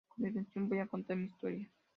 [0.09, 1.69] A continuación, voy a contar mi historia.